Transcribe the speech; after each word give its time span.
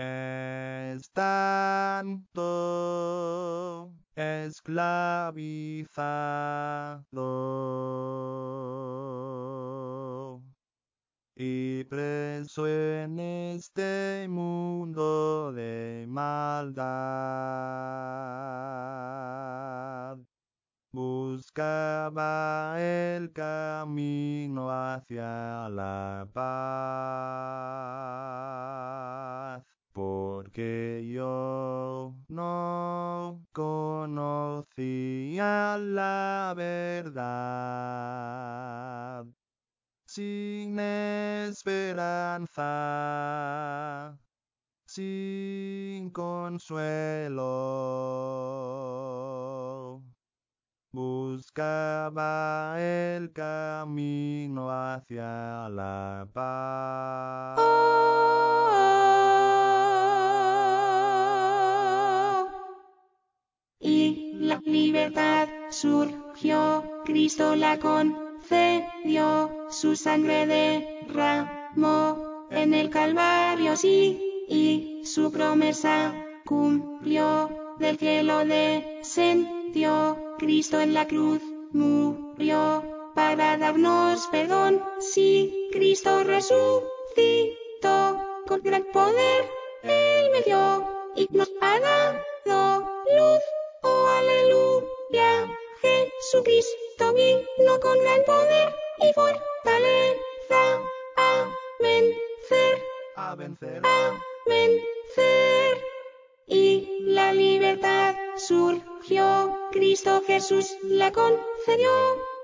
estando 0.00 1.60
esclavizado 4.14 4.80
y 11.36 11.84
preso 11.84 12.66
en 12.66 13.18
este 13.18 14.26
mundo 14.28 15.52
de 15.52 16.06
maldad. 16.08 16.80
Buscaba 20.92 22.74
el 22.78 23.32
camino 23.32 24.70
hacia 24.70 25.68
la 25.68 26.28
paz, 26.32 26.50
porque 30.50 31.06
yo 31.06 32.16
no 32.28 33.40
conocía 33.52 34.58
la 35.78 36.54
verdad. 36.56 37.24
Sin 40.06 40.80
esperanza, 40.80 42.58
sin 44.86 46.10
consuelo. 46.10 47.46
Buscaba 50.92 52.74
el 52.80 53.32
camino 53.32 54.68
hacia 54.72 55.68
la 55.68 56.26
paz. 56.32 57.60
Libertad. 64.70 65.48
Surgió, 65.70 66.82
Cristo 67.04 67.54
la 67.54 67.78
concedió, 67.78 69.50
su 69.70 69.94
sangre 69.94 70.46
derramó 70.46 72.46
en 72.50 72.74
el 72.74 72.90
Calvario, 72.90 73.76
sí, 73.76 74.44
y 74.48 75.02
su 75.04 75.30
promesa 75.30 76.12
cumplió, 76.44 77.48
del 77.78 77.96
cielo 77.98 78.44
descendió, 78.44 80.18
Cristo 80.38 80.80
en 80.80 80.94
la 80.94 81.06
cruz 81.06 81.40
murió, 81.72 82.82
para 83.14 83.56
darnos 83.56 84.26
perdón, 84.32 84.82
sí, 84.98 85.68
Cristo 85.70 86.24
resucitó, 86.24 86.82
con 88.46 88.60
gran 88.62 88.84
poder, 88.92 89.44
Él 89.84 90.30
me 90.32 90.42
dio, 90.42 90.84
y 91.14 91.28
nos 91.30 91.52
ha 91.60 91.78
dado 91.78 92.80
luz, 93.16 93.40
oh 93.82 94.06
aleluya, 94.06 95.48
Jesucristo 95.80 97.14
vino 97.14 97.80
con 97.80 97.98
gran 97.98 98.22
poder 98.24 98.74
y 98.98 99.12
fortaleza, 99.12 100.80
a 101.16 101.46
vencer, 101.80 102.82
A 103.16 103.34
vencer. 103.34 103.82
a 103.84 104.20
vencer. 104.46 105.78
Y 106.46 106.98
la 107.00 107.32
libertad 107.32 108.14
surgió, 108.36 109.56
Cristo 109.72 110.22
Jesús 110.26 110.76
la 110.82 111.12
concedió, 111.12 111.90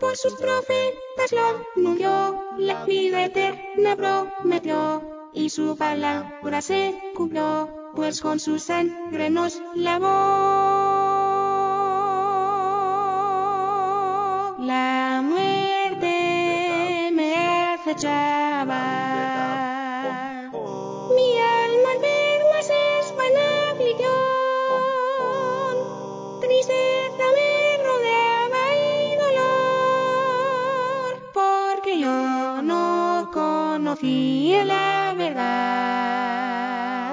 por 0.00 0.16
sus 0.16 0.34
profetas 0.34 1.32
lo 1.32 1.62
anunció, 1.76 2.44
la 2.58 2.84
vida 2.84 3.24
eterna 3.24 3.96
prometió, 3.96 5.02
y 5.32 5.48
su 5.48 5.76
palabra 5.76 6.60
se 6.60 6.94
cumplió, 7.14 7.68
pues 7.94 8.20
con 8.20 8.38
su 8.40 8.58
sangre 8.58 9.30
nos 9.30 9.60
lavó. 9.74 10.61
Acechaba. 18.04 18.82
Mi 21.14 21.38
alma 21.38 21.90
enferma 21.94 22.58
se 22.62 22.82
en 23.28 23.36
aflicción. 23.70 24.12
Tristeza 26.40 27.26
me 27.36 27.52
rodeaba 27.86 28.62
y 28.76 29.16
dolor, 29.24 31.10
porque 31.32 31.92
yo 32.00 32.18
no 32.62 33.30
conocía 33.32 34.64
la 34.64 35.14
verdad. 35.16 36.40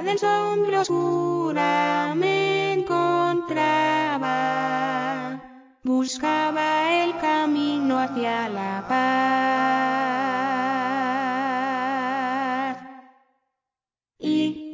En 0.07 0.17
sombra 0.17 0.81
oscura 0.81 2.13
me 2.15 2.73
encontraba. 2.73 4.35
Buscaba 5.83 7.03
el 7.03 7.17
camino 7.19 7.99
hacia 7.99 8.49
la 8.49 8.85
paz. 8.87 9.48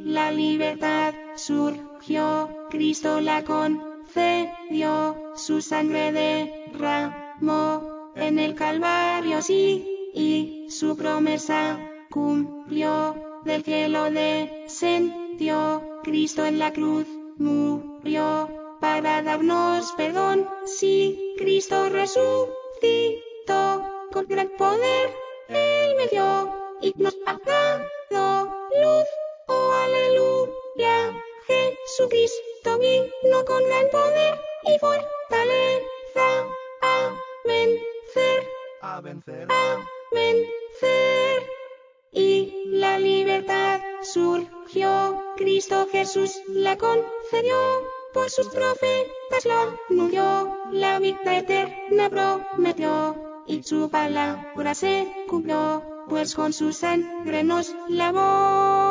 La 0.06 0.32
libertad 0.32 1.16
surgió, 1.36 2.48
Cristo 2.70 3.20
la 3.22 3.44
concedió, 3.44 5.16
su 5.36 5.62
sangre 5.62 6.12
derramó 6.12 8.12
en 8.16 8.38
el 8.38 8.54
Calvario, 8.54 9.42
sí, 9.42 10.12
y 10.14 10.68
su 10.70 10.96
promesa 10.96 11.80
cumplió, 12.12 13.16
del 13.46 13.64
cielo 13.64 14.12
descendió, 14.12 15.82
Cristo 16.04 16.46
en 16.46 16.60
la 16.60 16.72
cruz 16.72 17.08
murió, 17.38 18.48
para 18.80 19.24
darnos 19.24 19.92
perdón, 19.94 20.48
sí, 20.66 21.34
Cristo 21.36 21.90
resucitó, 21.90 22.52
con 24.12 24.28
gran 24.28 24.50
poder, 24.56 25.10
Él 25.50 25.96
me 25.98 26.08
dio, 26.10 26.54
y 26.84 26.94
nos 26.96 27.18
ha 27.26 27.40
dado 27.44 28.56
luz, 28.80 29.08
oh 29.48 29.72
aleluya, 29.72 31.22
Jesucristo 31.48 32.80
vino 32.80 33.46
con 33.46 33.64
gran 33.68 33.90
poder 33.92 34.40
y 34.64 34.80
fortaleza, 34.80 36.48
a 36.82 37.12
vencer, 37.46 38.48
A 38.82 39.02
vencer. 39.02 39.48
a 39.50 39.78
vencer. 40.12 41.44
Y 42.12 42.64
la 42.68 42.98
libertad 43.00 43.82
surgió, 44.02 45.22
Cristo 45.36 45.88
Jesús 45.92 46.42
la 46.48 46.78
concedió, 46.78 47.58
por 48.14 48.30
sus 48.30 48.48
profetas 48.48 49.46
lo 49.46 49.76
anunció, 49.90 50.58
la 50.72 51.00
vida 51.00 51.38
eterna 51.38 52.10
prometió, 52.10 53.44
y 53.48 53.62
su 53.64 53.90
palabra 53.90 54.74
se 54.74 55.08
cumplió, 55.28 55.84
pues 56.10 56.34
con 56.36 56.54
su 56.54 56.72
sangre 56.72 57.44
nos 57.44 57.76
lavó. 57.90 58.85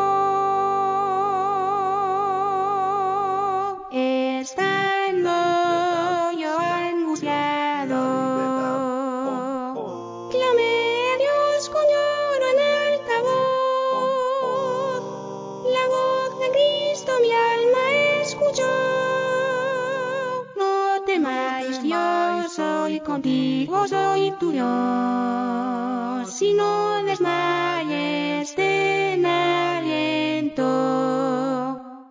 Contigo, 23.05 23.87
soy 23.87 24.33
tu 24.41 24.51
Dios. 24.51 26.33
Si 26.33 26.55
no 26.55 27.05
desmayes, 27.05 28.55
ten 28.55 29.25
aliento, 29.25 30.63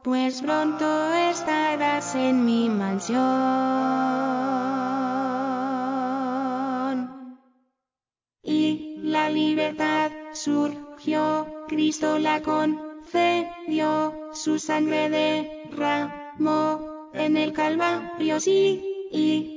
pues 0.04 0.42
pronto 0.42 1.14
estarás 1.14 2.16
en 2.16 2.46
mi 2.46 2.70
mansión. 2.70 3.22
Y 8.44 8.98
la 9.02 9.30
libertad 9.30 10.12
surgió, 10.34 11.48
Cristo 11.68 12.20
la 12.20 12.42
concedió, 12.42 14.14
su 14.34 14.60
sangre 14.60 15.10
derramó 15.10 17.10
en 17.14 17.38
el 17.38 17.54
Calvario, 17.54 18.40
sí, 18.40 18.84
y 19.12 19.53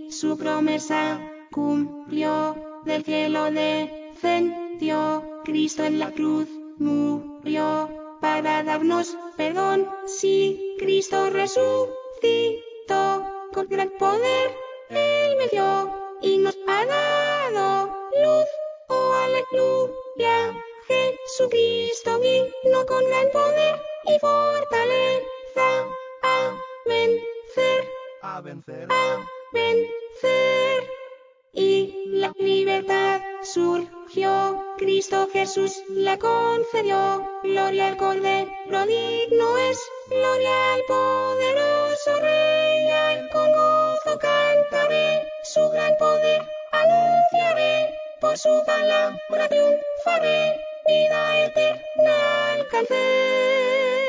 promesa 0.57 1.21
cumplió, 1.53 2.57
del 2.87 3.05
cielo 3.05 3.51
descendió, 3.51 5.23
Cristo 5.45 5.85
en 5.85 5.99
la 5.99 6.11
cruz 6.13 6.49
murió 6.79 7.91
para 8.23 8.63
darnos 8.63 9.15
perdón. 9.37 9.87
Si 10.07 10.77
Cristo 10.79 11.29
resucitó 11.29 11.91
con 13.53 13.69
gran 13.69 13.91
poder, 13.99 14.51
Él 14.89 15.37
me 15.37 15.49
dio 15.49 15.93
y 16.23 16.39
nos 16.39 16.57
ha 16.67 16.87
dado 16.87 17.89
luz. 18.23 18.47
Oh, 18.89 19.13
aleluya. 19.27 20.59
Jesucristo 20.87 22.19
vino 22.19 22.87
con 22.87 23.05
gran 23.05 23.29
poder 23.31 23.79
y 24.07 24.19
fortaleza 24.21 25.69
a 26.23 26.57
vencer. 26.87 27.91
A 28.23 28.41
vencer. 28.41 28.89
A 28.91 29.19
vencer. 29.53 30.06
Libertad 32.39 33.21
surgió, 33.43 34.63
Cristo 34.79 35.29
Jesús 35.33 35.83
la 35.89 36.19
concedió. 36.19 37.25
Gloria 37.43 37.89
al 37.89 37.97
Cordero 37.97 38.87
digno 38.87 39.59
es, 39.59 39.79
gloria 40.09 40.75
al 40.75 40.81
poderoso 40.89 42.21
Rey, 42.21 42.91
al 42.91 43.29
con 43.31 43.53
gozo 43.53 44.19
cantaré, 44.19 45.23
su 45.45 45.69
gran 45.71 45.97
poder 45.99 46.43
anunciaré, 46.73 47.95
por 48.21 48.37
su 48.37 48.51
palabra 48.67 49.49
triunfaré, 49.49 50.61
vida 50.87 51.47
eterna 51.47 52.53
alcancé, 52.55 54.03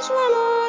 su 0.00 0.12
amor 0.12 0.59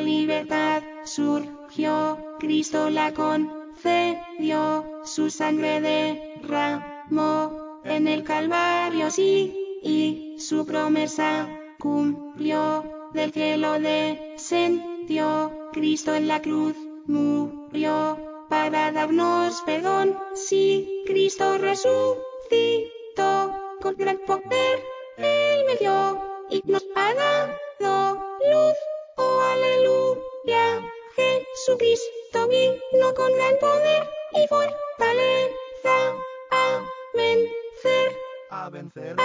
libertad. 0.00 0.82
Surgió, 1.04 2.18
Cristo 2.38 2.88
la 2.88 3.12
concedió, 3.12 4.84
su 5.04 5.30
sangre 5.30 5.80
derramó 5.80 7.80
en 7.84 8.08
el 8.08 8.24
Calvario, 8.24 9.10
sí, 9.10 9.78
y 9.82 10.36
su 10.38 10.64
promesa 10.64 11.48
cumplió, 11.78 12.84
del 13.12 13.32
cielo 13.32 13.78
descendió, 13.78 15.52
Cristo 15.72 16.14
en 16.14 16.28
la 16.28 16.40
cruz 16.40 16.74
murió, 17.06 18.18
para 18.48 18.92
darnos 18.92 19.60
perdón, 19.66 20.16
sí, 20.34 21.02
Cristo 21.04 21.58
resucitó, 21.58 22.16
con 23.82 23.94
gran 23.96 24.18
poder, 24.26 24.80
Él 25.18 25.64
me 25.66 25.76
dio, 25.76 26.18
y 26.50 26.62
nos 26.64 26.86
ha 26.96 27.14
dado 27.14 28.14
luz, 28.50 28.74
oh 29.16 29.40
aleluya, 29.40 30.80
Jesucristo 31.16 32.48
vino 32.48 33.14
con 33.14 33.32
gran 33.34 33.56
poder 33.60 34.08
y 34.32 34.46
fortaleza, 34.48 36.14
a 36.50 36.80
vencer, 37.14 38.16
a 38.50 38.68
vencer, 38.70 39.16